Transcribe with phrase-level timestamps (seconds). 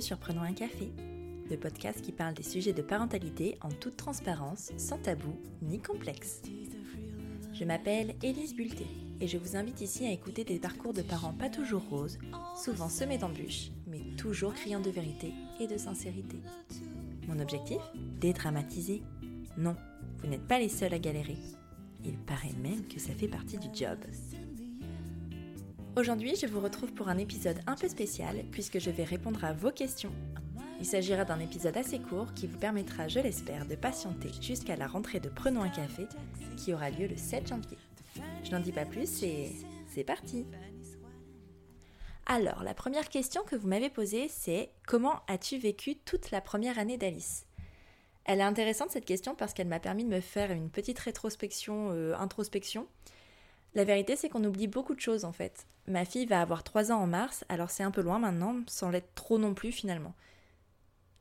[0.00, 0.90] sur Prenons un café,
[1.50, 6.42] le podcast qui parle des sujets de parentalité en toute transparence, sans tabou ni complexe.
[7.52, 8.86] Je m'appelle Élise Bulté
[9.20, 12.18] et je vous invite ici à écouter des parcours de parents pas toujours roses,
[12.56, 16.38] souvent semés d'embûches, mais toujours criant de vérité et de sincérité.
[17.28, 17.80] Mon objectif?
[18.20, 19.02] Dédramatiser.
[19.56, 19.76] Non,
[20.18, 21.38] vous n'êtes pas les seuls à galérer.
[22.04, 23.98] Il paraît même que ça fait partie du job.
[25.96, 29.52] Aujourd'hui, je vous retrouve pour un épisode un peu spécial puisque je vais répondre à
[29.52, 30.10] vos questions.
[30.80, 34.88] Il s'agira d'un épisode assez court qui vous permettra, je l'espère, de patienter jusqu'à la
[34.88, 36.08] rentrée de Prenons un café
[36.56, 37.78] qui aura lieu le 7 janvier.
[38.42, 39.52] Je n'en dis pas plus et
[39.86, 40.44] c'est parti
[42.26, 46.80] Alors, la première question que vous m'avez posée, c'est comment as-tu vécu toute la première
[46.80, 47.46] année d'Alice?
[48.24, 51.90] Elle est intéressante cette question parce qu'elle m'a permis de me faire une petite rétrospection,
[51.92, 52.88] euh, introspection
[53.74, 55.66] la vérité, c'est qu'on oublie beaucoup de choses en fait.
[55.86, 58.90] Ma fille va avoir 3 ans en mars, alors c'est un peu loin maintenant, sans
[58.90, 60.14] l'être trop non plus finalement.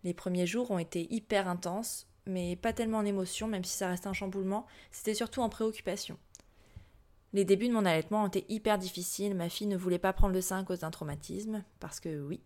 [0.03, 3.89] Les premiers jours ont été hyper intenses, mais pas tellement en émotion, même si ça
[3.89, 6.17] reste un chamboulement, c'était surtout en préoccupation.
[7.33, 10.33] Les débuts de mon allaitement ont été hyper difficiles, ma fille ne voulait pas prendre
[10.33, 12.41] le sein à cause d'un traumatisme, parce que oui,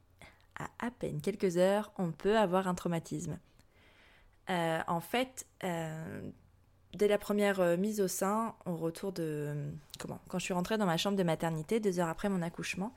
[0.58, 3.38] à à peine quelques heures, on peut avoir un traumatisme.
[4.50, 6.22] Euh, en fait, euh,
[6.98, 9.53] dès la première euh, mise au sein, au retour de.
[10.00, 12.94] Comment Quand je suis rentrée dans ma chambre de maternité, deux heures après mon accouchement,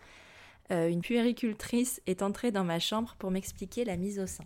[0.73, 4.45] euh, une puéricultrice est entrée dans ma chambre pour m'expliquer la mise au sein.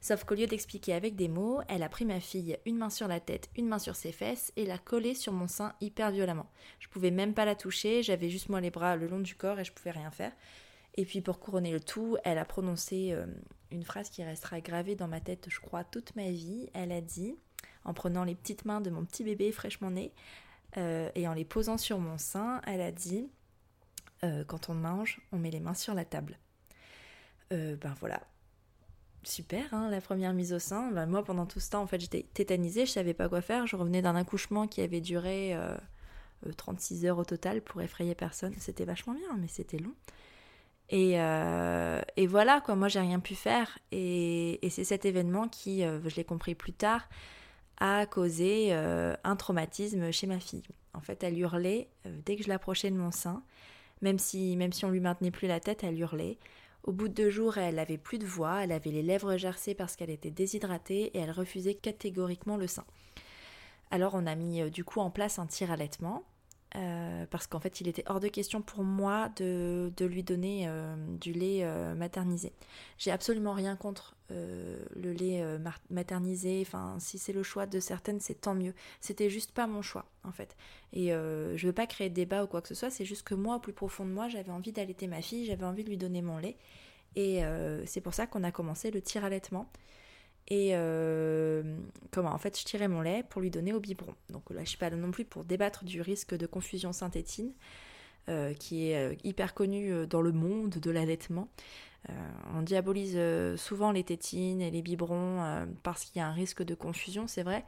[0.00, 3.08] Sauf qu'au lieu d'expliquer avec des mots, elle a pris ma fille une main sur
[3.08, 6.50] la tête, une main sur ses fesses et l'a collée sur mon sein hyper violemment.
[6.78, 9.58] Je pouvais même pas la toucher, j'avais juste moi les bras le long du corps
[9.58, 10.32] et je pouvais rien faire.
[10.96, 13.24] Et puis pour couronner le tout, elle a prononcé euh,
[13.70, 16.68] une phrase qui restera gravée dans ma tête, je crois, toute ma vie.
[16.74, 17.36] Elle a dit
[17.84, 20.12] en prenant les petites mains de mon petit bébé fraîchement né
[20.76, 23.28] euh, et en les posant sur mon sein, elle a dit
[24.24, 26.38] euh, quand on mange, on met les mains sur la table.
[27.52, 28.20] Euh, ben voilà,
[29.22, 30.90] super, hein, la première mise au sein.
[30.90, 33.66] Ben moi, pendant tout ce temps, en fait, j'étais tétanisée, je savais pas quoi faire.
[33.66, 35.56] Je revenais d'un accouchement qui avait duré
[36.56, 38.54] 36 heures au total pour effrayer personne.
[38.58, 39.94] C'était vachement bien, mais c'était long.
[40.90, 41.16] Et,
[42.26, 43.78] voilà, quoi, moi j'ai rien pu faire.
[43.92, 47.08] Et c'est cet événement qui, je l'ai compris plus tard,
[47.78, 50.62] a causé euh, un traumatisme chez ma fille.
[50.92, 53.42] En fait, elle hurlait euh, dès que je l'approchais de mon sein,
[54.00, 56.38] même si, même si on lui maintenait plus la tête, elle hurlait.
[56.84, 59.74] Au bout de deux jours, elle avait plus de voix, elle avait les lèvres gercées
[59.74, 62.84] parce qu'elle était déshydratée et elle refusait catégoriquement le sein.
[63.90, 66.24] Alors on a mis euh, du coup en place un tir allaitement
[66.76, 70.96] euh, parce qu'en fait il était hors de question pour moi de, lui donner euh,
[71.20, 72.52] du lait euh, maternisé.
[72.98, 75.44] J'ai absolument rien contre le lait
[75.90, 78.74] maternisé, enfin si c'est le choix de certaines c'est tant mieux.
[79.00, 80.56] C'était juste pas mon choix en fait.
[80.92, 83.34] Et je veux pas créer de débat ou quoi que ce soit, c'est juste que
[83.34, 85.98] moi au plus profond de moi j'avais envie d'allaiter ma fille, j'avais envie de lui
[85.98, 86.56] donner mon lait.
[87.14, 87.42] Et
[87.86, 89.70] c'est pour ça qu'on a commencé le tir allaitement.
[90.48, 91.62] Et euh,
[92.10, 94.14] comment En fait, je tirais mon lait pour lui donner au biberon.
[94.30, 97.52] Donc là, je suis pas là non plus pour débattre du risque de confusion synthétine,
[98.28, 101.48] euh, qui est euh, hyper connu dans le monde de l'allaitement.
[102.54, 103.18] on diabolise
[103.56, 107.42] souvent les tétines et les biberons parce qu'il y a un risque de confusion, c'est
[107.42, 107.64] vrai.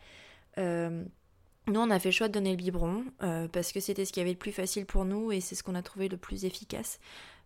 [0.58, 3.04] nous, on a fait le choix de donner le biberon
[3.52, 5.74] parce que c'était ce qui avait le plus facile pour nous et c'est ce qu'on
[5.74, 7.00] a trouvé le plus efficace.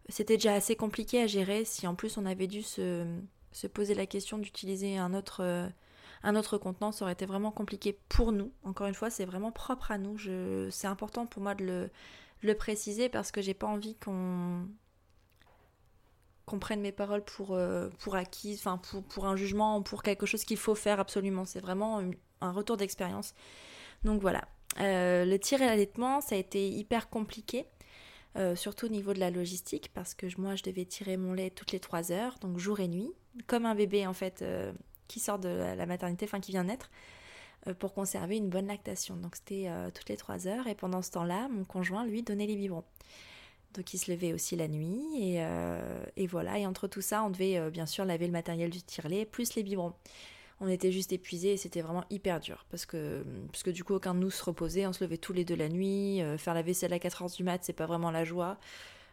[0.08, 3.06] C'était déjà assez compliqué à gérer si en plus on avait dû se
[3.53, 5.69] se poser la question d'utiliser un autre, euh,
[6.22, 8.53] un autre contenant, ça aurait été vraiment compliqué pour nous.
[8.62, 10.19] Encore une fois, c'est vraiment propre à nous.
[10.71, 11.91] C'est important pour moi de le,
[12.43, 14.69] le préciser parce que j'ai pas envie qu'on
[16.60, 20.44] prenne mes paroles pour, euh, pour acquises, enfin pour, pour un jugement, pour quelque chose
[20.44, 21.44] qu'il faut faire absolument.
[21.44, 22.03] C'est vraiment
[22.41, 23.34] un retour d'expérience.
[24.05, 24.47] Donc voilà.
[24.78, 27.66] Euh, le tir et l'allaitement, ça a été hyper compliqué.
[28.55, 31.72] surtout au niveau de la logistique, parce que moi je devais tirer mon lait toutes
[31.72, 33.12] les 3 heures, donc jour et nuit
[33.46, 34.72] comme un bébé en fait euh,
[35.08, 36.91] qui sort de la maternité, enfin qui vient naître,
[37.66, 39.16] euh, pour conserver une bonne lactation.
[39.16, 42.47] Donc c'était euh, toutes les trois heures et pendant ce temps-là, mon conjoint lui donnait
[42.47, 42.84] les biberons.
[43.74, 45.41] Donc il se levait aussi la nuit et,
[46.16, 46.59] et voilà.
[46.59, 49.62] Et entre tout ça, on devait bien sûr laver le matériel du tirelet plus les
[49.62, 49.92] biberons.
[50.59, 54.12] On était juste épuisés et c'était vraiment hyper dur parce que, parce du coup aucun
[54.12, 56.92] de nous se reposait, on se levait tous les deux la nuit, faire la vaisselle
[56.92, 58.59] à 4h du mat, c'est pas vraiment la joie.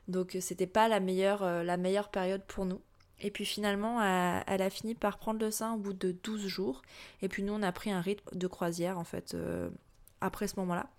[0.07, 2.81] Donc c'était pas la meilleure, la meilleure période pour nous.
[3.19, 6.81] Et puis finalement, elle a fini par prendre le sein au bout de 12 jours.
[7.21, 9.69] Et puis nous, on a pris un rythme de croisière, en fait, euh,
[10.21, 10.89] après ce moment-là.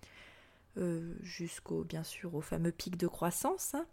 [0.77, 3.73] Euh, jusqu'au, bien sûr, au fameux pic de croissance.
[3.73, 3.85] Hein.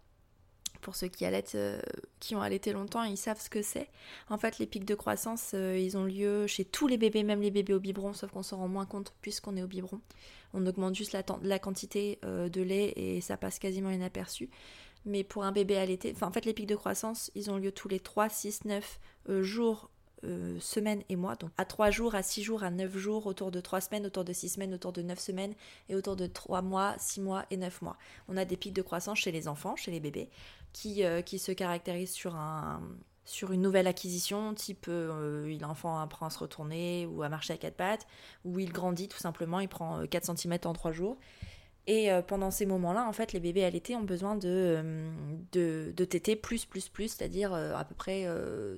[0.83, 1.81] Pour ceux qui, allaitent, euh,
[2.21, 3.89] qui ont allaité longtemps, ils savent ce que c'est.
[4.29, 7.51] En fait, les pics de croissance, ils ont lieu chez tous les bébés, même les
[7.51, 10.01] bébés au biberon, sauf qu'on s'en rend moins compte puisqu'on est au biberon.
[10.53, 14.51] On augmente juste la, la quantité de lait et ça passe quasiment inaperçu.
[15.07, 17.73] Mais pour un bébé allaité, enfin en fait les pics de croissance, ils ont lieu
[17.73, 19.01] tous les 3, 6, 9
[19.41, 19.91] jours,
[20.25, 21.37] euh, semaines et mois.
[21.37, 24.25] Donc à 3 jours, à 6 jours, à 9 jours, autour de 3 semaines, autour
[24.25, 25.55] de 6 semaines, autour de 9 semaines
[25.89, 27.97] et autour de 3 mois, 6 mois et 9 mois.
[28.29, 30.31] On a des pics de croissance chez les enfants, chez les bébés,
[30.73, 32.83] qui, euh, qui se caractérisent sur un
[33.25, 37.57] sur une nouvelle acquisition, type euh, l'enfant apprend à se retourner ou à marcher à
[37.57, 38.07] quatre pattes,
[38.45, 41.19] ou il grandit tout simplement, il prend 4 cm en 3 jours.
[41.89, 45.11] Et euh, pendant ces moments-là, en fait, les bébés allaités ont besoin de, euh,
[45.53, 48.27] de, de téter plus, plus, plus, c'est-à-dire euh, à peu près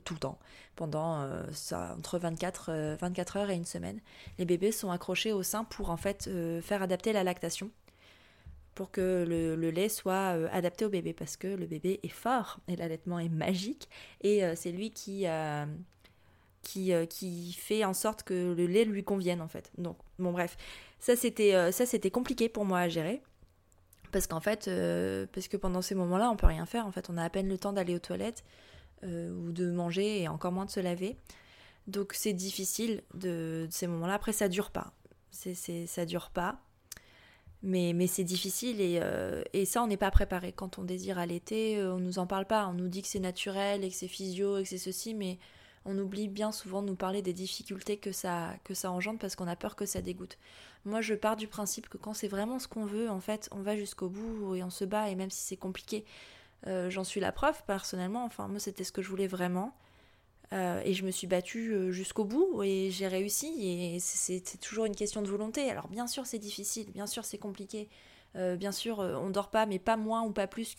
[0.05, 0.39] tout le temps,
[0.77, 4.01] pendant ça, entre 24, 24 heures et une semaine.
[4.39, 6.29] Les bébés sont accrochés au sein pour en fait
[6.63, 7.71] faire adapter la lactation,
[8.75, 12.61] pour que le, le lait soit adapté au bébé, parce que le bébé est fort
[12.69, 13.89] et l'allaitement est magique,
[14.23, 15.27] et c'est lui qui
[16.63, 19.71] qui, qui fait en sorte que le lait lui convienne en fait.
[19.79, 20.57] Donc, bon bref,
[20.99, 23.23] ça, c'était euh, ça c'était compliqué pour moi à gérer.
[24.11, 26.87] Parce qu'en fait, euh, parce que pendant ces moments-là, on peut rien faire.
[26.87, 28.43] En fait, on a à peine le temps d'aller aux toilettes
[29.05, 31.17] euh, ou de manger et encore moins de se laver.
[31.87, 34.15] Donc c'est difficile de, ces moments-là.
[34.15, 34.93] Après, ça dure pas.
[35.31, 35.55] C'est,
[35.87, 36.59] ça dure pas.
[37.63, 39.01] Mais, mais c'est difficile et,
[39.53, 40.53] et, ça, on n'est pas préparé.
[40.53, 42.67] Quand on désire allaiter, on nous en parle pas.
[42.67, 45.39] On nous dit que c'est naturel et que c'est physio et que c'est ceci, mais
[45.89, 49.35] on oublie bien souvent de nous parler des difficultés que ça, que ça engendre parce
[49.37, 50.39] qu'on a peur que ça dégoûte.
[50.85, 53.63] Moi, je pars du principe que quand c'est vraiment ce qu'on veut, en fait, on
[53.63, 56.05] va jusqu'au bout et on se bat, et même si c'est compliqué,
[56.67, 58.25] euh, j'en suis la preuve personnellement.
[58.25, 59.75] Enfin, moi, c'était ce que je voulais vraiment.
[60.53, 63.47] Euh, et je me suis battue euh, jusqu'au bout et j'ai réussi.
[63.59, 65.71] Et c'est toujours une question de volonté.
[65.71, 67.89] Alors, bien sûr, c'est difficile, bien sûr, c'est compliqué.
[68.35, 70.77] Bien sûr, on dort pas, mais pas moins ou pas plus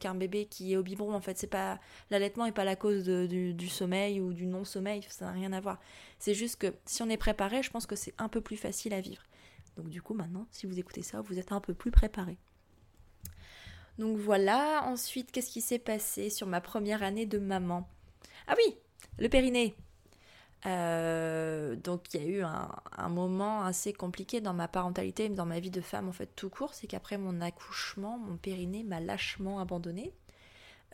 [0.00, 1.14] qu'un bébé qui est au biberon.
[1.14, 1.80] En fait, c'est pas
[2.10, 5.02] l'allaitement n'est pas la cause du, du, sommeil ou du non-sommeil.
[5.08, 5.80] Ça n'a rien à voir.
[6.18, 8.94] C'est juste que si on est préparé, je pense que c'est un peu plus facile
[8.94, 9.22] à vivre.
[9.76, 12.38] Donc du coup maintenant, si vous écoutez ça, vous êtes un peu plus préparé.
[13.98, 17.86] Donc voilà, ensuite, qu'est-ce qui s'est passé sur ma première année de maman?
[18.46, 18.76] Ah oui,
[19.18, 19.76] le périnée.
[20.66, 25.58] Euh, donc il y a eu un, moment assez compliqué dans ma parentalité, dans ma
[25.58, 29.60] vie de femme en fait tout court, c'est qu'après mon accouchement, mon périnée m'a lâchement
[29.60, 30.12] abandonnée.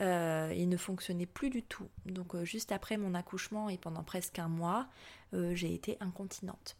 [0.02, 1.88] Euh, il ne fonctionnait plus du tout.
[2.04, 4.88] Donc euh, juste après mon accouchement et pendant presque un mois,
[5.32, 6.76] j'ai été incontinente.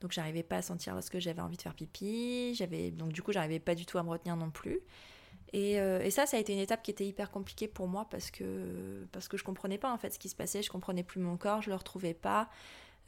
[0.00, 3.32] Donc j'arrivais pas à sentir lorsque j'avais envie de faire pipi, j'avais donc du coup
[3.32, 4.80] j'arrivais pas du tout à me retenir non plus.
[5.52, 8.06] Et, euh, et, ça, ça a été une étape qui était hyper compliquée pour moi
[8.10, 11.02] parce que parce que je comprenais pas en fait ce qui se passait, je comprenais
[11.02, 12.48] plus mon corps, je le retrouvais pas.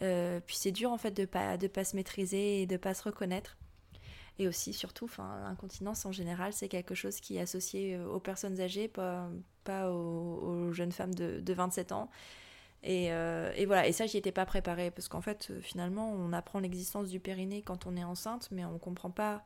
[0.02, 2.94] Euh, puis c'est dur en fait de pas de pas se maîtriser et de pas
[2.94, 3.58] se reconnaître.
[4.38, 8.58] Et aussi surtout, l'incontinence en général, c'est quelque chose qui est associé euh, aux personnes
[8.60, 9.28] âgées, pas
[9.64, 12.08] pas aux, jeunes femmes de, de 27 ans.
[12.86, 16.60] Euh, et, voilà, et ça, j'y étais pas préparée, parce qu'en fait, finalement, on apprend
[16.60, 19.44] l'existence du périnée quand on est enceinte, mais on comprend pas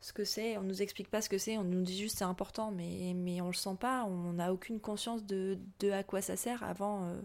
[0.00, 2.24] ce que c'est, on nous explique pas ce que c'est, on nous dit juste c'est
[2.24, 6.20] important, mais, mais on le sent pas, on n'a aucune conscience de, de, à quoi
[6.20, 7.20] ça sert avant, euh,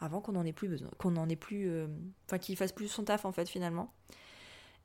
[0.00, 1.70] avant qu'on en ait plus besoin, qu'on en ait plus,
[2.26, 3.92] enfin qu'il fasse plus son taf en fait finalement.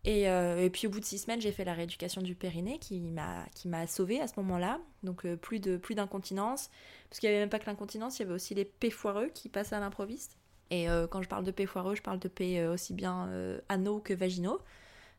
[0.08, 3.02] Euh, et, puis au bout de six semaines, j'ai fait la rééducation du périnée qui
[3.02, 4.80] m'a qui m'a sauvée à ce moment-là.
[5.04, 6.70] Donc euh, plus de plus d'incontinence,
[7.10, 9.28] parce qu'il n'y avait même pas que l'incontinence, il y avait aussi les P foireux
[9.34, 10.38] qui passaient à l'improviste.
[10.72, 13.30] Et euh, quand je parle de P foireux, je parle de P aussi bien
[13.70, 14.60] anneaux que vaginaux.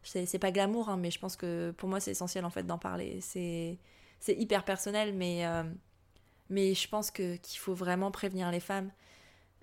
[0.02, 2.78] C'est pas glamour, hein, mais je pense que pour moi c'est essentiel en fait d'en
[2.78, 3.20] parler.
[3.20, 3.78] C'est
[4.28, 5.44] hyper personnel, mais
[6.50, 8.90] mais je pense qu'il faut vraiment prévenir les femmes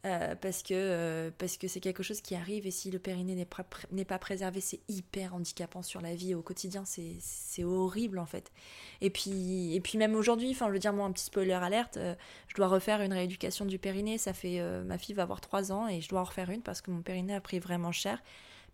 [0.05, 3.35] euh, parce que euh, parce que c'est quelque chose qui arrive et si le périnée
[3.35, 3.65] n'est pas,
[4.07, 6.85] pas préservé c'est hyper handicapant sur la vie au quotidien.
[6.85, 8.51] C'est, c'est horrible en fait.
[9.01, 11.97] Et puis et puis même aujourd'hui enfin je veux dire moi un petit spoiler alerte
[11.97, 12.15] euh,
[12.47, 14.17] je dois refaire une rééducation du périnée.
[14.17, 16.81] Ça fait ma fille va avoir 3 ans et je dois en refaire une parce
[16.81, 18.21] que mon périnée a pris vraiment cher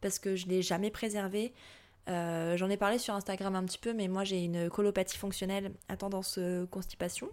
[0.04, 1.52] parce que je l'ai jamais préservé
[2.10, 5.72] euh, j'en ai parlé sur Instagram un petit peu, mais moi j'ai une colopathie fonctionnelle
[5.88, 7.30] à tendance euh, constipation,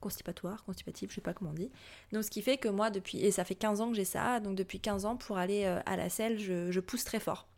[0.00, 1.70] constipatoire, constipative, je sais pas comment on dit.
[2.12, 4.40] Donc ce qui fait que moi depuis, et ça fait 15 ans que j'ai ça,
[4.40, 7.48] donc depuis 15 ans pour aller euh, à la selle, je, pousse très fort.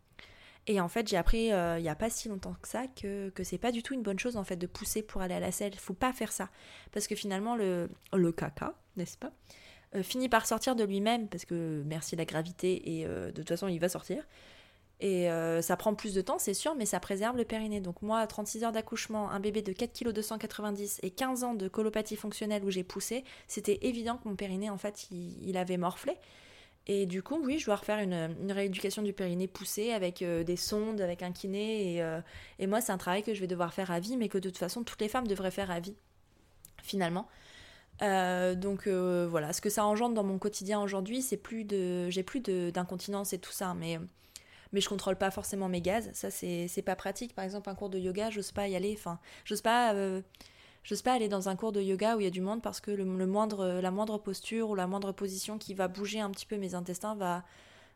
[0.67, 3.43] Et en fait j'ai appris il n'y a pas si longtemps que ça que, que
[3.43, 5.51] c'est pas du tout une bonne chose en fait de pousser pour aller à la
[5.51, 6.49] selle, faut pas faire ça.
[6.91, 9.31] Parce que finalement le, le caca, n'est-ce pas?
[10.03, 13.79] Finit par sortir de lui-même parce que merci la gravité et de toute façon il
[13.79, 14.23] va sortir.
[15.01, 17.81] Et euh, ça prend plus de temps, c'est sûr, mais ça préserve le périnée.
[17.81, 21.67] Donc moi, 36 heures d'accouchement, un bébé de 4 kg 290 et 15 ans de
[21.67, 26.13] colopathie fonctionnelle où j'ai poussé, c'était évident que mon périnée, en fait, il, avait morflé.
[26.87, 30.55] Et du coup, oui, je dois refaire une, rééducation du périnée poussée avec euh, des
[30.55, 31.95] sondes, avec un kiné.
[31.95, 32.21] Et, euh,
[32.59, 34.49] et moi, c'est un travail que je vais devoir faire à vie, mais que de
[34.49, 35.95] toute façon, toutes les femmes devraient faire à vie,
[36.83, 37.27] finalement.
[37.99, 42.39] Donc voilà, ce que ça engendre dans mon quotidien aujourd'hui, c'est plus de, j'ai plus
[42.39, 43.99] d'incontinence et tout ça, mais
[44.75, 46.09] mais je contrôle pas forcément mes gaz.
[46.13, 47.33] Ça, c'est pas pratique.
[47.33, 48.93] Par exemple, un cours de yoga, j'ose pas y aller.
[48.97, 49.93] Enfin, j'ose pas.
[49.93, 50.21] Euh,
[51.03, 52.91] pas aller dans un cours de yoga où il y a du monde parce que
[52.91, 56.57] le, moindre, la moindre posture ou la moindre position qui va bouger un petit peu
[56.57, 57.43] mes intestins va,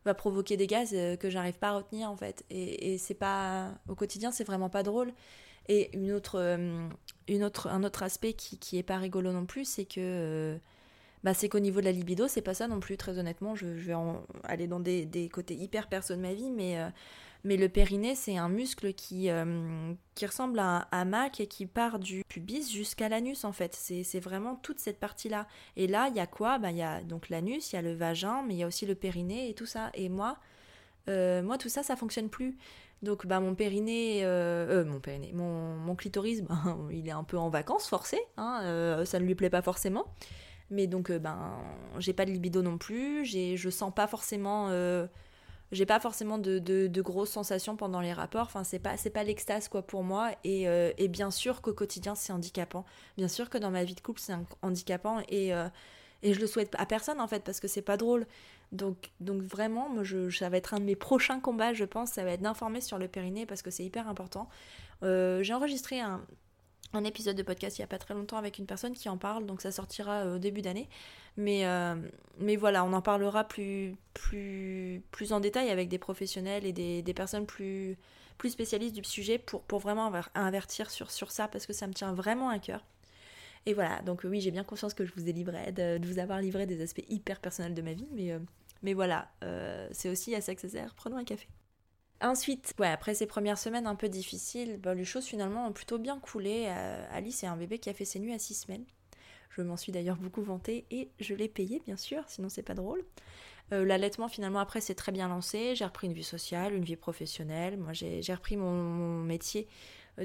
[0.06, 2.46] va provoquer des gaz euh, que j'arrive pas à retenir en fait.
[2.50, 5.14] Et, et c'est pas au quotidien, c'est vraiment pas drôle.
[5.70, 6.90] Et une autre, euh,
[7.30, 10.58] une autre, un autre aspect qui, qui est pas rigolo non plus, c'est que euh,
[11.24, 13.56] bah, c'est qu'au niveau de la libido, c'est pas ça non plus, très honnêtement.
[13.56, 13.96] Je, vais
[14.44, 16.78] aller dans des, des, côtés hyper perso de ma vie, mais
[17.46, 21.66] mais le périnée, c'est un muscle qui, euh, qui ressemble à un hamac et qui
[21.66, 23.74] part du pubis jusqu'à l'anus, en fait.
[23.76, 25.48] C'est vraiment toute cette partie-là.
[25.78, 26.60] Et là, il y a quoi?
[26.60, 28.68] Bah, Il y a donc l'anus, il y a le vagin, mais il y a
[28.68, 29.90] aussi le périnée et tout ça.
[29.94, 30.38] Et moi,
[31.08, 32.58] euh, moi tout ça, ça fonctionne plus.
[33.02, 36.44] Donc, bah, mon périnée, euh, mon périnée, mon, mon clitoris,
[36.92, 38.20] il est un peu en vacances, forcé.
[38.38, 40.06] Hein, ça ne lui plaît pas forcément.
[40.72, 41.58] Mais donc, ben,
[41.98, 43.26] j'ai pas de libido non plus.
[43.26, 44.70] Je sens pas forcément
[45.72, 48.48] j'ai pas forcément de, de, grosses sensations pendant les rapports.
[48.48, 50.32] Enfin, c'est pas, c'est pas l'extase quoi pour moi.
[50.44, 52.86] Et, euh, et bien sûr qu'au quotidien c'est handicapant.
[53.18, 55.68] Bien sûr que dans ma vie de couple c'est handicapant et, euh,
[56.24, 58.26] et je le souhaite à personne en fait parce que c'est pas drôle.
[58.72, 62.12] Donc, donc vraiment, moi, ça va être un de mes prochains combats, je pense.
[62.12, 64.48] Ça va être d'informer sur le périnée parce que c'est hyper important.
[65.04, 66.22] Euh, j'ai enregistré un,
[66.94, 69.18] un épisode de podcast il y a pas très longtemps avec une personne qui en
[69.18, 70.88] parle, donc ça sortira au début d'année.
[71.38, 71.96] Mais, euh,
[72.40, 77.02] mais voilà, on en parlera plus, plus, plus en détail avec des professionnels et des,
[77.02, 77.98] des personnes plus,
[78.38, 81.94] plus spécialistes du sujet pour, pour vraiment avertir sur, sur ça parce que ça me
[81.94, 82.84] tient vraiment à cœur.
[83.66, 86.42] Et voilà, donc oui, j'ai bien conscience que je vous ai livré, de, vous avoir
[86.42, 88.40] livré des aspects hyper personnels de ma vie, mais, euh,
[88.82, 90.54] mais voilà, euh, c'est aussi à ça.
[90.96, 91.48] Prenons un café.
[92.22, 96.20] Ensuite, après ces premières semaines un peu difficiles, bah, les choses finalement ont plutôt bien
[96.20, 96.66] coulé.
[97.12, 98.86] Alice est un bébé qui a fait ses nuits à 6 semaines.
[99.50, 102.76] Je m'en suis d'ailleurs beaucoup vantée et je l'ai payé bien sûr, sinon c'est pas
[102.76, 103.04] drôle.
[103.72, 106.96] Euh, l'allaitement finalement après c'est très bien lancé, j'ai repris une vie sociale, une vie
[106.96, 109.68] professionnelle, moi j'ai repris mon, métier euh,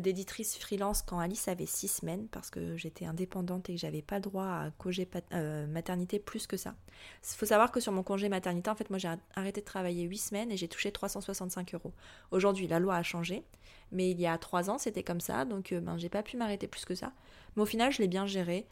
[0.00, 4.20] d'éditrice freelance quand Alice avait six semaines parce que j'étais indépendante et que j'avais pas
[4.20, 6.74] droit à congé euh, maternité plus que ça.
[7.22, 10.04] Il faut savoir que sur mon congé maternité, en fait, moi j'ai arrêté de travailler
[10.04, 11.92] huit semaines et j'ai touché 365 euros.
[12.30, 13.44] Aujourd'hui, la loi a changé,
[13.92, 16.66] mais il y a trois ans c'était comme ça, donc ben, j'ai pas pu m'arrêter
[16.66, 17.12] plus que ça.
[17.56, 18.66] Mais au final, je l'ai bien géré.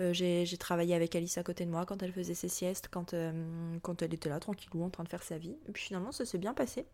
[0.00, 3.14] Euh, j'ai travaillé avec Alice à côté de moi quand elle faisait ses siestes, quand,
[3.14, 5.56] euh, quand elle était là tranquillou en train de faire sa vie.
[5.68, 6.86] Et puis finalement, ça s'est bien passé.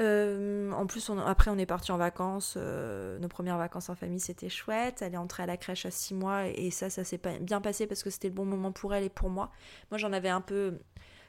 [0.00, 2.56] Euh, en plus, après, on est parti en vacances.
[2.56, 5.02] nos premières vacances en famille, c'était chouette.
[5.02, 7.86] Elle est entrée à la crèche à 6 mois et ça, ça s'est bien passé
[7.86, 9.50] parce que c'était le bon moment pour elle et pour moi.
[9.90, 10.78] Moi, j'en avais un peu.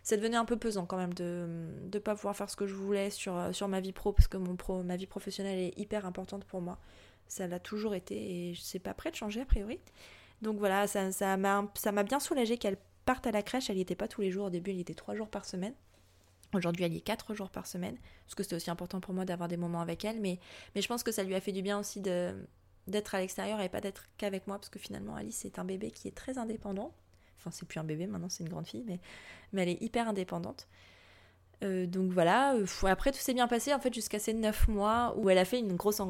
[0.04, 1.48] Ça devenait un peu pesant quand même de
[1.94, 4.38] ne pas pouvoir faire ce que je voulais sur, sur ma vie pro parce que
[4.38, 6.80] mon pro, ma vie professionnelle est hyper importante pour moi.
[7.28, 8.16] Ça l'a toujours été
[8.50, 9.80] et je sais pas prêt de changer a priori.
[10.42, 13.70] Donc voilà, ça, ça m'a bien soulagé qu'elle parte à la crèche.
[13.70, 14.46] Elle n'y était pas tous les jours.
[14.46, 15.74] Au début, elle y était trois jours par semaine.
[16.54, 17.98] Aujourd'hui, elle y est quatre jours par semaine.
[18.26, 20.20] Parce que c'était aussi important pour moi d'avoir des moments avec elle.
[20.20, 20.40] Mais,
[20.76, 23.70] mais je pense que ça lui a fait du bien aussi d'être à l'extérieur et
[23.70, 24.58] pas d'être qu'avec moi.
[24.58, 26.94] Parce que finalement, Alice, c'est un bébé qui est très indépendant.
[27.42, 28.84] Enfin, c'est plus un bébé, maintenant c'est une grande fille.
[28.86, 29.00] Mais,
[29.62, 30.68] elle est hyper indépendante.
[31.64, 35.14] Euh, donc voilà, euh, après tout s'est bien passé en fait jusqu'à ces neuf mois
[35.18, 36.02] où elle a fait une grosse,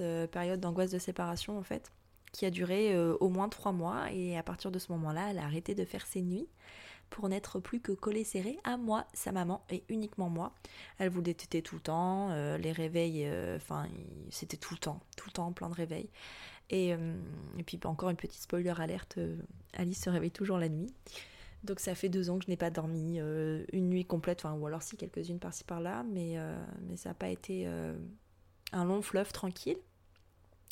[0.00, 1.90] euh, période d'angoisse de séparation en fait
[2.32, 4.12] qui a duré au moins trois mois.
[4.12, 6.46] Et à partir de ce moment-là, elle a arrêté de faire ses nuits
[7.10, 10.54] pour n'être plus que collée serrée à moi, sa maman, et uniquement moi.
[10.98, 13.88] Elle voulait téter tout le temps, euh, les réveils, euh, enfin,
[14.30, 16.08] c'était tout le temps, tout le temps, plein de réveils.
[16.70, 19.18] Et, et puis encore une petite spoiler alerte,
[19.74, 20.94] Alice se réveille toujours la nuit.
[21.64, 24.64] Donc ça fait deux ans que je n'ai pas dormi une nuit complète, enfin, ou
[24.68, 26.36] alors si quelques-unes par-ci par-là, mais,
[26.86, 27.66] mais ça n'a pas été
[28.70, 29.78] un long fleuve tranquille.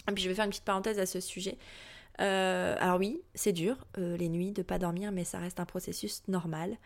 [0.08, 1.58] Et puis je vais faire une petite parenthèse à ce sujet.
[2.20, 5.66] Euh, alors oui, c'est dur, euh, les nuits, de pas dormir, mais ça reste un
[5.66, 6.76] processus normal.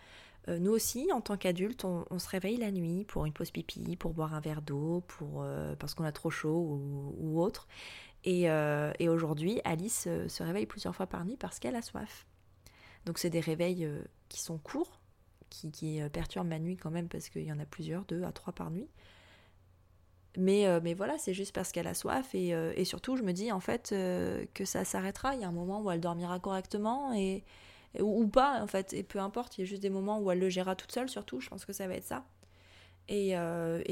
[0.49, 3.97] Euh, nous aussi, en tant qu'adultes, on, se réveille la nuit pour une pause pipi,
[3.97, 5.03] pour boire un verre d'eau,
[5.79, 6.81] parce qu'on a trop chaud
[7.19, 7.69] ou, autre.
[8.25, 8.49] Et,
[9.09, 12.27] aujourd'hui, Alice se réveille plusieurs fois par nuit parce qu'elle a soif.
[13.05, 13.89] Donc c'est des réveils
[14.29, 15.01] qui sont courts,
[15.51, 18.33] qui, qui perturbent ma nuit quand même parce qu'il y en a plusieurs, deux à
[18.33, 18.89] trois par nuit.
[20.39, 23.33] Mais, euh, mais voilà, c'est juste parce qu'elle a soif et, euh, surtout, je me
[23.33, 25.35] dis en fait euh, que ça s'arrêtera.
[25.35, 27.45] Il y a un moment où elle dormira correctement et,
[28.01, 29.59] ou, pas en fait, et peu importe.
[29.59, 31.41] Il y a juste des moments où elle le gérera toute seule, surtout.
[31.41, 32.25] Je pense que ça va être ça.
[33.09, 33.37] Et,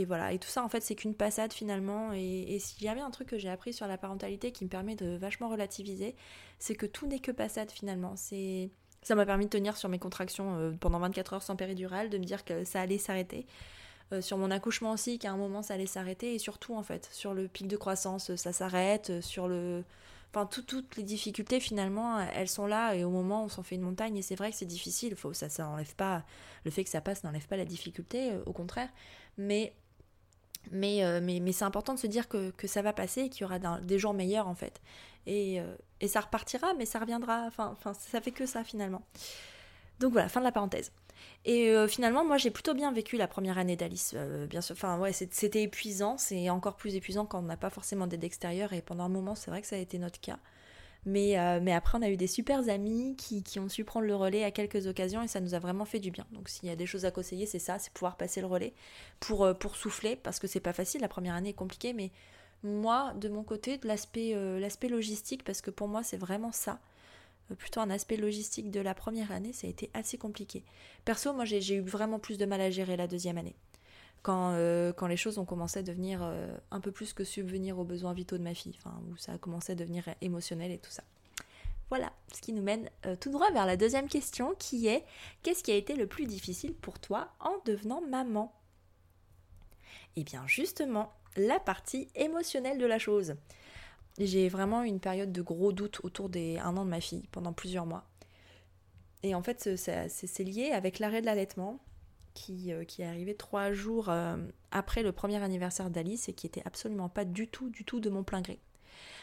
[0.06, 2.12] voilà, et tout ça en fait, c'est qu'une passade finalement.
[2.14, 4.97] Et, s'il y avait un truc que j'ai appris sur la parentalité qui me permet
[4.97, 6.16] de vachement relativiser,
[6.59, 8.14] c'est que tout n'est que passade finalement.
[8.16, 8.70] C'est
[9.02, 12.25] ça m'a permis de tenir sur mes contractions pendant 24 heures sans péridurale, de me
[12.25, 13.47] dire que ça allait s'arrêter.
[14.12, 17.09] Euh, sur mon accouchement aussi, qu'à un moment ça allait s'arrêter, et surtout en fait,
[17.12, 19.85] sur le pic de croissance, ça s'arrête, euh, sur le...
[20.33, 23.83] Enfin, toutes les difficultés finalement, elles sont là, et au moment on s'en fait une
[23.83, 26.25] montagne, et c'est vrai que c'est difficile, faut, ça, ça n'enlève pas,
[26.64, 28.88] le fait que ça passe n'enlève pas la difficulté, euh, au contraire,
[29.38, 29.75] mais
[30.73, 33.43] mais, mais, mais c'est important de se dire que, que, ça va passer et qu'il
[33.43, 34.83] y aura des jours meilleurs en fait.
[35.26, 35.59] Et,
[36.00, 37.45] Et ça repartira, mais ça reviendra.
[37.47, 39.02] Enfin, enfin ça fait que ça finalement.
[40.00, 40.93] Donc voilà, fin de la parenthèse.
[41.44, 44.12] Et euh, finalement, moi, j'ai plutôt bien vécu la première année d'Alice.
[44.14, 46.18] Euh, bien sûr, enfin, ouais, c'était épuisant.
[46.18, 48.72] C'est encore plus épuisant quand on n'a pas forcément d'aide extérieure.
[48.72, 50.38] Et pendant un moment, c'est vrai que ça a été notre cas.
[51.06, 54.44] Mais, euh, après, on a eu des super amis qui, ont su prendre le relais
[54.44, 56.26] à quelques occasions et ça nous a vraiment fait du bien.
[56.32, 58.74] Donc, s'il y a des choses à conseiller, c'est ça c'est pouvoir passer le relais
[59.18, 60.16] pour, pour souffler.
[60.16, 61.00] Parce que c'est pas facile.
[61.00, 61.94] La première année est compliquée.
[61.94, 62.10] Mais
[62.62, 66.80] moi, de mon côté, de l'aspect logistique, parce que pour moi, c'est vraiment ça
[67.54, 70.64] plutôt un aspect logistique de la première année, ça a été assez compliqué.
[71.04, 73.57] Perso, moi j'ai eu vraiment plus de mal à gérer la deuxième année.
[74.23, 77.78] Quand, euh, quand les choses ont commencé à devenir euh, un peu plus que subvenir
[77.78, 80.78] aux besoins vitaux de ma fille, enfin, où ça a commencé à devenir émotionnel et
[80.78, 81.02] tout ça.
[81.88, 82.88] Voilà, ce qui nous mène
[83.19, 85.04] tout droit vers la deuxième question qui est
[85.42, 88.54] qu'est-ce qui a été le plus difficile pour toi en devenant maman?
[90.14, 93.35] Eh bien justement, la partie émotionnelle de la chose.
[94.19, 97.29] J'ai vraiment eu une période de gros doute autour des un an de ma fille
[97.33, 98.05] pendant plusieurs mois.
[99.23, 101.81] Et en fait, c'est lié avec l'arrêt de l'allaitement
[102.35, 104.37] qui, euh, est arrivé trois jours euh,
[104.71, 108.11] après le premier anniversaire d'Alice et qui était absolument pas du tout, du tout de
[108.11, 108.61] mon plein gré.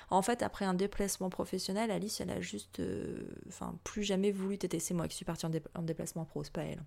[0.10, 4.58] En fait, après un déplacement professionnel, Alice, elle a juste, euh, enfin, plus jamais voulu
[4.58, 4.80] téter.
[4.80, 6.82] C'est moi qui suis partie en, déplacement pro, c'est pas elle.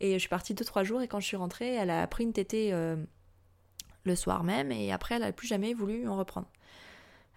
[0.00, 2.24] Et je suis partie deux trois jours et quand je suis rentrée, elle a pris
[2.24, 2.72] une tétée
[4.04, 6.48] le soir même et après, elle a plus jamais voulu en reprendre.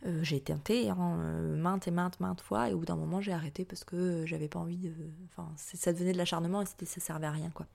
[0.05, 3.21] Euh, j'ai tenté hein, euh, maintes et maintes, maintes fois, et au bout d'un moment,
[3.21, 4.91] j'ai arrêté parce que j'avais pas envie de.
[5.29, 7.67] Enfin, ça devenait de l'acharnement et ça servait à rien, quoi.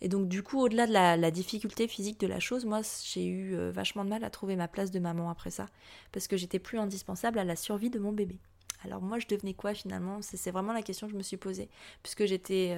[0.00, 3.54] Et donc, du coup, au-delà de la, difficulté physique de la chose, moi, j'ai eu
[3.54, 5.68] euh, vachement de mal à trouver ma place de maman après ça,
[6.10, 8.40] parce que j'étais plus indispensable à la survie de mon bébé.
[8.84, 10.20] Alors, moi, je devenais quoi finalement?
[10.22, 11.68] C'est vraiment la question que je me suis posée,
[12.02, 12.76] puisque j'étais.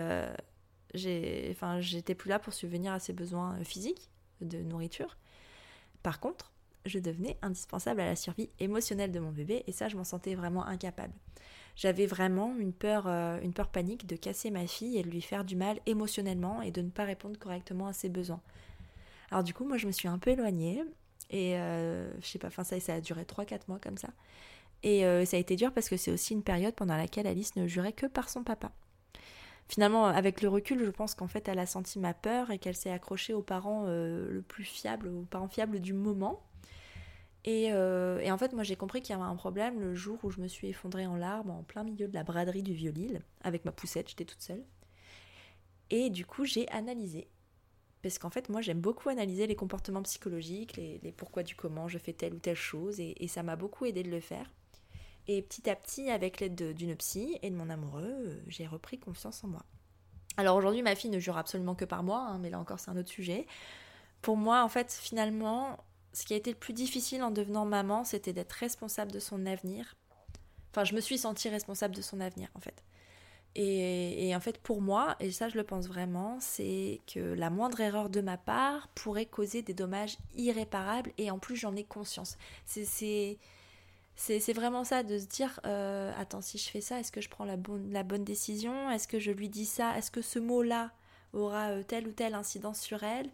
[1.50, 4.10] enfin, j'étais plus là pour subvenir à ses besoins physiques
[4.42, 5.16] de nourriture.
[6.02, 6.52] Par contre,
[6.84, 10.34] je devenais indispensable à la survie émotionnelle de mon bébé et ça je m'en sentais
[10.34, 11.14] vraiment incapable.
[11.76, 15.22] J'avais vraiment une peur, euh, une peur panique de casser ma fille et de lui
[15.22, 18.40] faire du mal émotionnellement et de ne pas répondre correctement à ses besoins.
[19.30, 20.84] Alors du coup moi je me suis un peu éloignée
[21.30, 24.08] et euh, je sais pas, ça, a duré 3-4 mois comme ça.
[24.82, 27.56] Et euh, ça a été dur parce que c'est aussi une période pendant laquelle Alice
[27.56, 28.70] ne jurait que par son papa.
[29.66, 32.76] Finalement, avec le recul, je pense qu'en fait, elle a senti ma peur et qu'elle
[32.76, 36.42] s'est accrochée aux parents le plus fiables, aux parents fiables du moment.
[37.46, 40.30] Euh, et, en fait, moi j'ai compris qu'il y avait un problème le jour où
[40.30, 43.64] je me suis effondrée en larmes en plein milieu de la braderie du Vieux-Lille, avec
[43.64, 44.64] ma poussette, j'étais toute seule.
[45.90, 47.28] Et du coup, j'ai analysé.
[48.02, 51.98] Parce qu'en fait, moi j'aime beaucoup analyser les comportements psychologiques, les, pourquoi du comment je
[51.98, 54.50] fais telle ou telle chose, et, ça m'a beaucoup aidé de le faire.
[55.26, 59.42] Et petit à petit, avec l'aide d'une psy et de mon amoureux, j'ai repris confiance
[59.42, 59.64] en moi.
[60.36, 62.90] Alors aujourd'hui, ma fille ne jure absolument que par moi, hein, mais là encore, c'est
[62.90, 63.46] un autre sujet.
[64.20, 65.78] Pour moi, en fait, finalement,
[66.14, 69.44] ce qui a été le plus difficile en devenant maman, c'était d'être responsable de son
[69.44, 69.94] avenir.
[70.70, 72.82] Enfin, je me suis sentie responsable de son avenir, en fait.
[73.56, 77.80] Et, en fait, pour moi, et ça je le pense vraiment, c'est que la moindre
[77.80, 82.36] erreur de ma part pourrait causer des dommages irréparables et en plus j'en ai conscience.
[82.66, 83.38] C'est
[84.52, 87.44] vraiment ça de se dire, euh, attends, si je fais ça, est-ce que je prends
[87.44, 88.90] la bonne, la bonne décision?
[88.90, 89.96] Est-ce que je lui dis ça?
[89.96, 90.90] Est-ce que ce mot-là
[91.32, 93.30] aura euh, telle ou telle incidence sur elle?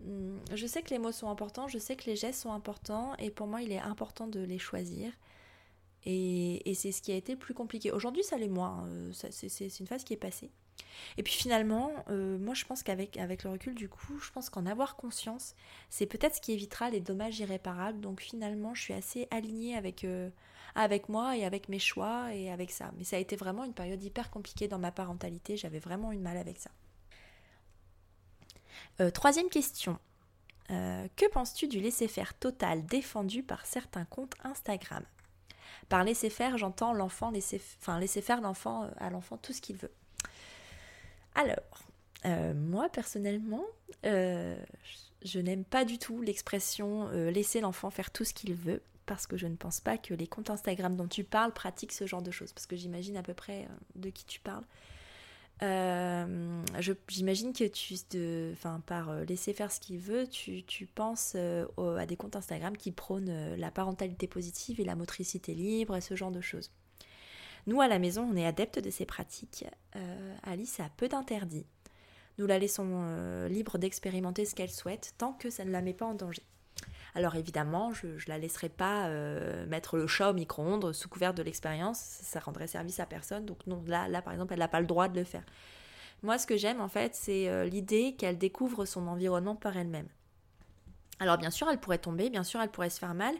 [0.00, 3.30] Je sais que les mots sont importants, je sais que les gestes sont importants, et
[3.30, 5.12] pour moi, il est important de les choisir.
[6.04, 7.92] Et, c'est ce qui a été le plus compliqué.
[7.92, 8.86] Aujourd'hui, ça l'est moins.
[8.86, 10.50] Euh, c'est une phase qui est passée.
[11.16, 14.48] Et puis finalement, euh, moi je pense qu'avec avec le recul du coup, je pense
[14.48, 15.54] qu'en avoir conscience,
[15.90, 18.00] c'est peut-être ce qui évitera les dommages irréparables.
[18.00, 20.30] Donc finalement, je suis assez alignée avec, euh,
[20.74, 22.92] avec moi et avec mes choix et avec ça.
[22.96, 25.56] Mais ça a été vraiment une période hyper compliquée dans ma parentalité.
[25.56, 26.70] J'avais vraiment eu mal avec ça.
[29.00, 29.98] Euh, troisième question.
[30.70, 35.04] Euh, que penses-tu du laisser-faire total défendu par certains comptes Instagram?
[35.88, 39.76] Par laisser-faire, j'entends l'enfant laisser, enfin, laisser faire l'enfant euh, à l'enfant tout ce qu'il
[39.76, 39.92] veut.
[41.34, 41.84] Alors,
[42.56, 43.64] moi personnellement,
[44.02, 49.36] je n'aime pas du tout l'expression laisser l'enfant faire tout ce qu'il veut parce que
[49.36, 52.32] je ne pense pas que les comptes Instagram dont tu parles pratiquent ce genre de
[52.32, 54.64] choses parce que j'imagine à peu près de qui tu parles.
[55.62, 56.62] Euh,
[57.08, 57.96] j'imagine que tu,
[58.86, 61.66] par euh, laisser faire ce qu'il veut, tu, penses euh,
[61.96, 66.14] à des comptes Instagram qui prônent la parentalité positive et la motricité libre et ce
[66.14, 66.70] genre de choses.
[67.66, 69.66] Nous, à la maison, on est adeptes de ces pratiques.
[70.42, 71.66] Alice a peu d'interdits.
[72.38, 76.06] Nous la laissons libre d'expérimenter ce qu'elle souhaite tant que ça ne la met pas
[76.06, 76.42] en danger.
[77.14, 81.34] Alors évidemment, je ne la laisserai pas euh, mettre le chat au micro-ondes sous couvert
[81.34, 83.44] de l'expérience, ça rendrait service à personne.
[83.44, 85.44] Donc non, là, là par exemple, elle n'a pas le droit de le faire.
[86.22, 90.08] Moi, ce que j'aime en fait, c'est euh, l'idée qu'elle découvre son environnement par elle-même.
[91.20, 93.34] Alors bien sûr, elle pourrait tomber, bien sûr, elle pourrait se faire mal,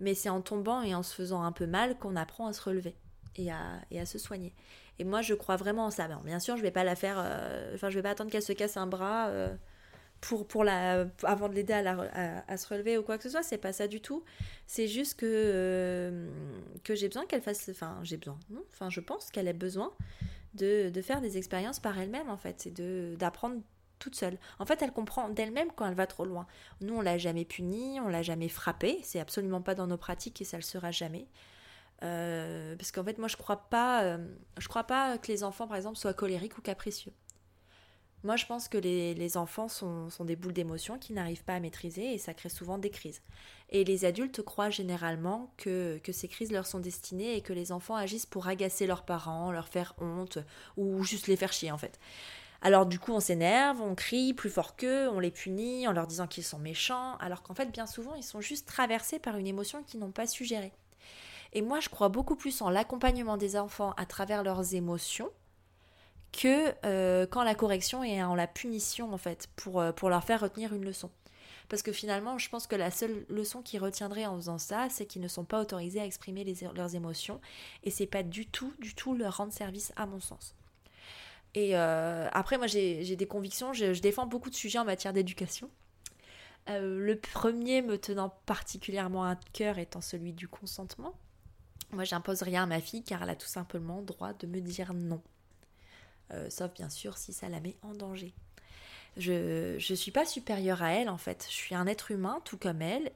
[0.00, 2.62] mais c'est en tombant et en se faisant un peu mal qu'on apprend à se
[2.62, 2.94] relever
[3.36, 4.52] et à, et à se soigner.
[4.98, 6.08] Et moi, je crois vraiment en ça.
[6.24, 7.16] bien sûr, je vais pas la faire.
[7.18, 9.30] Euh, enfin, je vais pas attendre qu'elle se casse un bras
[10.26, 13.44] pour, pour la, avant de l'aider à, à, se relever ou quoi que ce soit.
[13.44, 14.24] C'est pas ça du tout.
[14.66, 16.28] C'est juste que, euh,
[16.82, 17.68] que j'ai besoin qu'elle fasse.
[17.70, 18.38] Enfin, j'ai besoin.
[18.72, 19.92] Enfin, je pense qu'elle ait besoin
[20.54, 22.56] de, de faire des expériences par elle-même, en fait.
[22.58, 22.74] C'est
[23.16, 23.60] d'apprendre
[24.00, 24.36] toute seule.
[24.58, 26.46] En fait, elle comprend d'elle-même quand elle va trop loin.
[26.80, 28.98] Nous, on l'a jamais punie, on l'a jamais frappée.
[29.04, 31.28] C'est absolument pas dans nos pratiques et ça le sera jamais.
[32.02, 34.18] Euh, parce qu'en fait, moi, je crois pas, euh,
[34.58, 37.12] je crois pas que les enfants, par exemple, soient colériques ou capricieux.
[38.26, 42.12] Moi, je pense que les, enfants sont, des boules d'émotions qui n'arrivent pas à maîtriser
[42.12, 43.22] et ça crée souvent des crises.
[43.70, 47.70] Et les adultes croient généralement que, que ces crises leur sont destinées et que les
[47.70, 50.38] enfants agissent pour agacer leurs parents, leur faire honte
[50.76, 52.00] ou juste les faire chier en fait.
[52.62, 56.08] Alors du coup, on s'énerve, on crie plus fort qu'eux, on les punit en leur
[56.08, 59.46] disant qu'ils sont méchants, alors qu'en fait, bien souvent, ils sont juste traversés par une
[59.46, 60.72] émotion qu'ils n'ont pas su gérer.
[61.52, 65.30] Et moi, je crois beaucoup plus en l'accompagnement des enfants à travers leurs émotions
[66.36, 70.22] que euh, quand la correction est en la punition, en fait, pour, euh, pour leur
[70.22, 71.10] faire retenir une leçon.
[71.68, 75.06] Parce que finalement, je pense que la seule leçon qu'ils retiendraient en faisant ça, c'est
[75.06, 76.44] qu'ils ne sont pas autorisés à exprimer
[76.74, 77.40] leurs émotions.
[77.82, 80.54] Et c'est pas du tout, du tout leur rendre service, à mon sens.
[81.54, 83.72] Et euh, après, moi, j'ai des convictions.
[83.72, 85.68] Je, défends beaucoup de sujets en matière d'éducation.
[86.68, 91.14] le premier me tenant particulièrement à cœur étant celui du consentement.
[91.90, 94.60] Moi, j'impose rien à ma fille car elle a tout simplement le droit de me
[94.60, 95.22] dire non.
[96.32, 98.34] Euh, sauf bien sûr si ça la met en danger.
[99.16, 101.46] Je ne suis pas supérieure à elle en fait.
[101.48, 103.12] Je suis un être humain tout comme elle.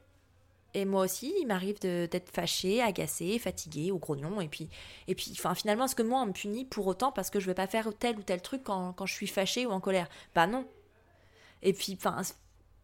[0.73, 4.39] Et moi aussi, il m'arrive d'être fâchée, agacée, fatiguée, au grognon.
[4.39, 4.69] Et puis,
[5.07, 7.49] et puis finalement, est-ce que moi, on me punit pour autant parce que je ne
[7.51, 10.07] vais pas faire tel ou tel truc quand, quand je suis fâchée ou en colère?
[10.33, 10.65] Bah non.
[11.61, 12.21] Et puis, enfin,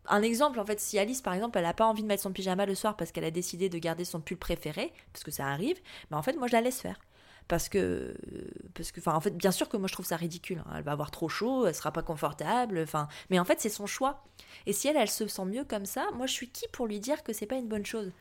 [0.07, 2.33] un exemple, en fait, si Alice, par exemple, elle n'a pas envie de mettre son
[2.33, 5.47] pyjama le soir parce qu'elle a décidé de garder son pull préféré, parce que ça
[5.47, 5.79] arrive,
[6.11, 6.99] bah en fait, moi, je la laisse faire.
[7.47, 8.15] Parce que,
[8.73, 10.63] parce que, enfin, en fait, bien sûr que moi, je trouve ça ridicule.
[10.65, 10.73] Hein.
[10.77, 13.87] Elle va avoir trop chaud, elle sera pas confortable, enfin, mais en fait, c'est son
[13.87, 14.23] choix.
[14.65, 16.99] Et si elle, elle se sent mieux comme ça, moi, je suis qui pour lui
[16.99, 18.11] dire que c'est pas une bonne chose?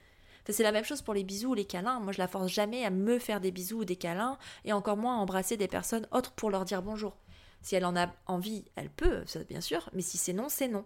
[0.48, 1.98] C'est la même chose pour les bisous ou les câlins.
[1.98, 4.96] Moi, je la force jamais à me faire des bisous ou des câlins, et encore
[4.96, 7.16] moins à embrasser des personnes autres pour leur dire bonjour.
[7.62, 10.68] Si elle en a envie, elle peut, ça, bien sûr, mais si c'est non, c'est
[10.68, 10.84] non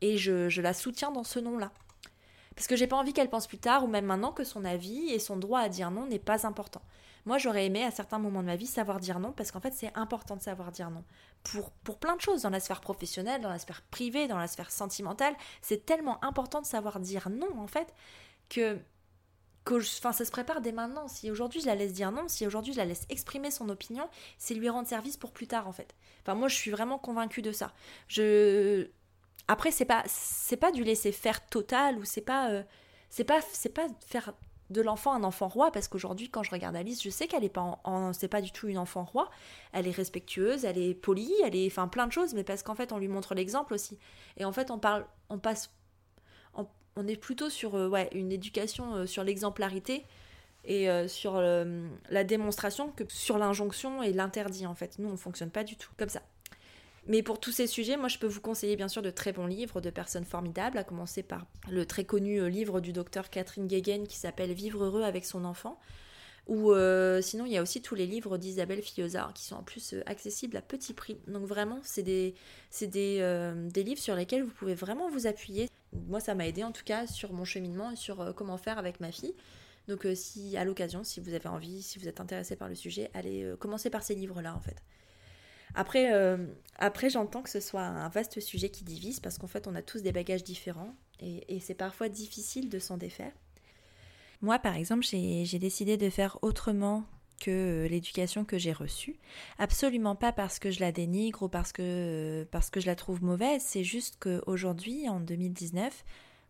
[0.00, 1.72] et je, la soutiens dans ce nom-là.
[2.54, 5.10] Parce que j'ai pas envie qu'elle pense plus tard ou même maintenant que son avis
[5.10, 6.82] et son droit à dire non n'est pas important.
[7.26, 9.74] Moi, j'aurais aimé à certains moments de ma vie savoir dire non parce qu'en fait,
[9.74, 11.04] c'est important de savoir dire non.
[11.42, 14.46] Pour, pour plein de choses, dans la sphère professionnelle, dans la sphère privée, dans la
[14.46, 17.92] sphère sentimentale, c'est tellement important de savoir dire non en fait
[18.48, 18.78] que
[19.80, 21.08] ça se prépare dès maintenant.
[21.08, 24.08] Si aujourd'hui je la laisse dire non, si aujourd'hui je la laisse exprimer son opinion,
[24.38, 25.94] c'est lui rendre service pour plus tard en fait.
[26.22, 27.72] Enfin, moi je suis vraiment convaincue de ça.
[28.08, 28.88] Je,
[29.48, 30.04] après, c'est pas
[30.60, 32.62] pas du laisser faire total ou c'est pas euh,
[33.10, 33.40] c'est pas
[33.74, 34.32] pas faire
[34.70, 37.48] de l'enfant un enfant roi parce qu'aujourd'hui quand je regarde Alice je sais qu'elle est
[37.48, 37.80] pas
[38.12, 39.30] c'est pas du tout une enfant roi.
[39.72, 42.74] Elle est respectueuse elle est polie elle est enfin plein de choses mais parce qu'en
[42.74, 43.98] fait on lui montre l'exemple aussi.
[44.36, 45.70] Et en fait on parle on passe
[46.98, 50.06] on, est plutôt sur euh, ouais, une éducation euh, sur l'exemplarité
[50.64, 54.98] et sur la démonstration que sur l'injonction et l'interdit en fait.
[54.98, 56.22] Nous on fonctionne pas du tout comme ça
[57.08, 59.46] mais pour tous ces sujets, moi je peux vous conseiller bien sûr de très bons
[59.46, 63.68] livres de personnes formidables, à commencer par le très connu euh, livre du docteur Catherine
[63.68, 65.78] Guéguen qui s'appelle Vivre heureux avec son enfant.
[66.48, 69.62] Ou euh, sinon, il y a aussi tous les livres d'Isabelle Fillozard qui sont en
[69.64, 71.18] plus euh, accessibles à petit prix.
[71.26, 72.34] Donc vraiment, c'est des,
[72.80, 75.68] des, des, livres sur lesquels vous pouvez vraiment vous appuyer.
[76.08, 79.00] Moi, ça m'a aidé en tout cas sur mon cheminement et sur comment faire avec
[79.00, 79.34] ma fille.
[79.88, 83.10] Donc si à l'occasion, si vous avez envie, si vous êtes intéressé par le sujet,
[83.14, 84.82] allez commencer par ces livres-là en fait.
[85.76, 86.38] Après, euh,
[86.78, 89.82] après j'entends que ce soit un vaste sujet qui divise parce qu'en fait, on a
[89.82, 93.32] tous des bagages différents et, c'est parfois difficile de s'en défaire.
[94.42, 97.04] Moi, par exemple, j'ai décidé de faire autrement
[97.40, 99.16] que l'éducation que j'ai reçue.
[99.58, 103.22] Absolument pas parce que je la dénigre ou parce que, parce que je la trouve
[103.22, 106.04] mauvaise, c'est juste qu'aujourd'hui, en 2019,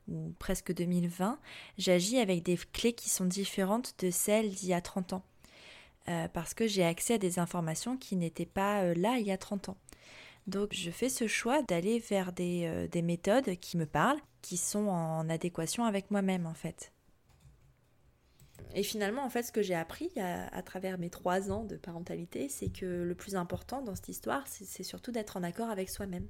[0.09, 1.39] ou presque 2020,
[1.79, 5.25] j'agis avec des clés qui sont différentes de celles d'il y a 30 ans.
[6.09, 9.33] Euh, parce que j'ai accès à des informations qui n'étaient pas euh, là il y
[9.33, 9.77] a 30 ans.
[10.47, 14.57] Donc je fais ce choix d'aller vers des, euh, des, méthodes qui me parlent, qui
[14.57, 16.92] sont en adéquation avec moi-même en fait.
[18.75, 21.77] Et finalement, en fait, ce que j'ai appris à, à, travers mes trois ans de
[21.77, 25.90] parentalité, c'est que le plus important dans cette histoire, c'est surtout d'être en accord avec
[25.90, 26.29] soi-même.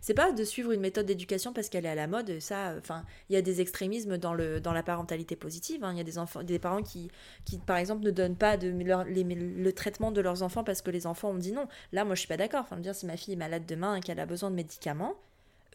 [0.00, 2.40] C'est pas de suivre une méthode d'éducation parce qu'elle est à la mode.
[2.40, 5.84] Ça, enfin, il y a des extrémismes dans le dans la parentalité positive.
[5.84, 5.92] Hein.
[5.92, 7.10] Il y a des enfants, des parents qui,
[7.44, 11.06] qui par exemple, ne donnent pas de le traitement de leurs enfants parce que les
[11.06, 11.68] enfants ont dit non.
[11.92, 12.62] Là, moi, je suis pas d'accord.
[12.62, 15.16] Enfin, dire si ma fille est malade demain et qu'elle a besoin de médicaments,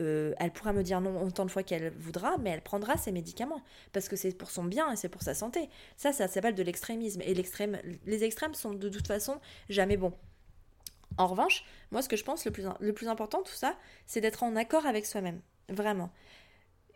[0.02, 3.12] euh, elle pourra me dire non autant de fois qu'elle voudra, mais elle prendra ses
[3.12, 3.62] médicaments
[3.94, 5.70] parce que c'est pour son bien et c'est pour sa santé.
[5.98, 10.14] Ça, ça s'appelle de l'extrémisme et l'extrême, les extrêmes sont de toute façon jamais bons.
[11.18, 14.56] En revanche, moi, ce que je pense le plus, important, tout ça, c'est d'être en
[14.56, 16.12] accord avec soi-même, vraiment.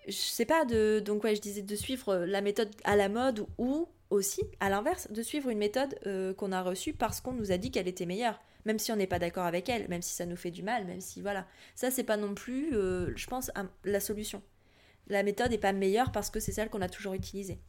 [0.07, 3.45] Je sais pas de donc ouais, je disais de suivre la méthode à la mode
[3.57, 7.51] ou aussi, à l'inverse, de suivre une méthode euh, qu'on a reçue parce qu'on nous
[7.51, 10.13] a dit qu'elle était meilleure, même si on n'est pas d'accord avec elle, même si
[10.13, 11.47] ça nous fait du mal, même si voilà.
[11.75, 13.51] Ça, c'est pas non plus, euh, je pense,
[13.83, 14.41] la solution.
[15.07, 17.59] La méthode n'est pas meilleure parce que c'est celle qu'on a toujours utilisée.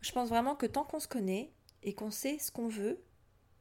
[0.00, 1.52] Je pense vraiment que tant qu'on se connaît
[1.82, 2.98] et qu'on sait ce qu'on veut,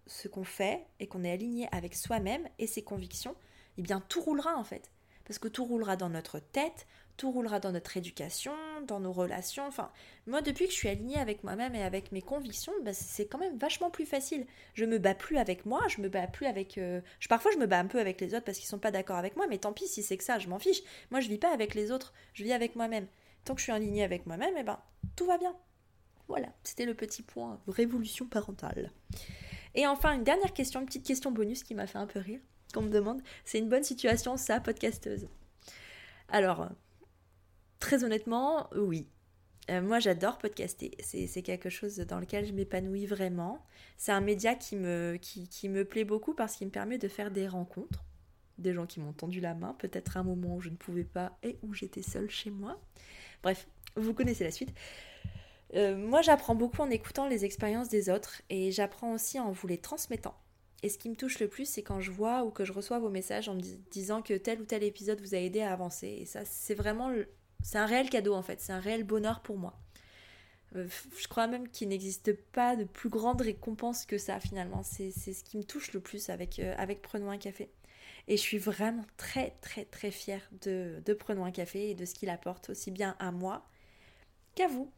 [0.09, 3.35] ce qu'on fait et qu'on est aligné avec soi-même et ses convictions,
[3.77, 4.91] eh bien tout roulera en fait.
[5.25, 8.53] Parce que tout roulera dans notre tête, tout roulera dans notre éducation,
[8.87, 9.67] dans nos relations.
[9.67, 9.91] Enfin,
[10.25, 13.37] moi, depuis que je suis alignée avec moi-même et avec mes convictions, bah, c'est quand
[13.37, 14.47] même vachement plus facile.
[14.73, 16.79] Je me bats plus avec moi, je me bats plus avec.
[16.79, 18.89] Euh, je, parfois, je me bats un peu avec les autres parce qu'ils sont pas
[18.89, 20.81] d'accord avec moi, mais tant pis si c'est que ça, je m'en fiche.
[21.11, 23.05] Moi, je vis pas avec les autres, je vis avec moi-même.
[23.45, 24.79] Tant que je suis alignée avec moi-même, eh ben,
[25.15, 25.55] tout va bien.
[26.29, 28.91] Voilà, c'était le petit point révolution parentale.
[29.75, 32.39] Et enfin, une dernière question, une petite question bonus qui m'a fait un peu rire,
[32.73, 33.21] qu'on me demande.
[33.43, 35.27] C'est une bonne situation, ça, podcasteuse?
[36.29, 36.69] Alors,
[37.79, 39.07] Très honnêtement, oui.
[39.69, 40.91] Euh, moi, j'adore podcaster.
[41.01, 43.65] C'est quelque chose dans lequel je m'épanouis vraiment.
[43.97, 47.31] C'est un média qui me, qui, me plaît beaucoup parce qu'il me permet de faire
[47.31, 48.03] des rencontres.
[48.57, 51.37] Des gens qui m'ont tendu la main, peut-être un moment où je ne pouvais pas
[51.43, 52.81] et où j'étais seule chez moi.
[53.41, 54.73] Bref, vous connaissez la suite.
[55.75, 59.67] Euh, moi, j'apprends beaucoup en écoutant les expériences des autres et j'apprends aussi en vous
[59.67, 60.35] les transmettant.
[60.81, 62.99] Et ce qui me touche le plus, c'est quand je vois ou que je reçois
[62.99, 66.07] vos messages en me disant que tel ou tel épisode vous a aidé à avancer.
[66.07, 67.11] Et ça, c'est vraiment
[67.61, 69.77] c'est un réel cadeau en fait, c'est un réel bonheur pour moi.
[70.75, 74.83] Euh, je crois même qu'il n'existe pas de plus grande récompense que ça finalement.
[74.83, 77.69] C'est ce qui me touche le plus avec, euh, avec Prenons un café.
[78.27, 82.05] Et je suis vraiment très très très fière de, de Prenons un café et de
[82.05, 83.65] ce qu'il apporte aussi bien à moi
[84.55, 84.91] qu'à vous.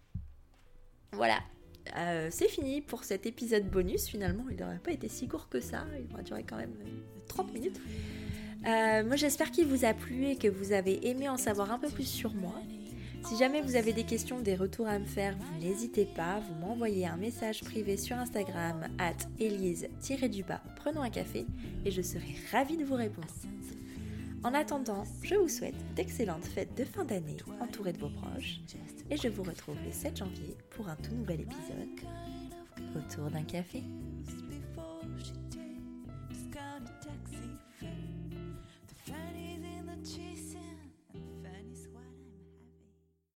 [1.13, 1.39] Voilà,
[1.97, 4.07] euh, c'est fini pour cet épisode bonus.
[4.07, 5.85] Finalement, il n'aurait pas été si court que ça.
[5.99, 6.73] Il aurait duré quand même
[7.27, 7.79] 30 minutes.
[8.67, 11.79] Euh, moi j'espère qu'il vous a plu et que vous avez aimé en savoir un
[11.79, 12.53] peu plus sur moi.
[13.27, 16.55] Si jamais vous avez des questions, des retours à me faire, vous n'hésitez pas, vous
[16.55, 21.45] m'envoyez un message privé sur Instagram at elise-du-bas prenons un café
[21.85, 23.27] et je serai ravie de vous répondre.
[24.43, 28.59] En attendant, je vous souhaite d'excellentes fêtes de fin d'année entourées de vos proches
[29.11, 31.89] et je vous retrouve le 7 janvier pour un tout nouvel épisode
[32.95, 33.83] autour d'un café.